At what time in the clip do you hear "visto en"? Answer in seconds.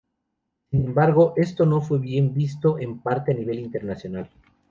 2.33-3.01